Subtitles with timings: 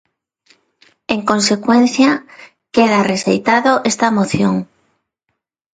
[1.15, 2.09] En consecuencia,
[2.75, 4.55] queda rexeitado esta moción.